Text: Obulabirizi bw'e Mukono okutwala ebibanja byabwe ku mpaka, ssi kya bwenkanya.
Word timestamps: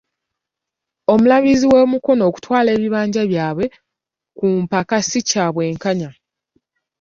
Obulabirizi 1.11 1.65
bw'e 1.67 1.83
Mukono 1.91 2.23
okutwala 2.29 2.69
ebibanja 2.77 3.21
byabwe 3.31 3.65
ku 4.37 4.45
mpaka, 4.63 4.95
ssi 5.01 5.19
kya 5.29 5.45
bwenkanya. 5.53 6.09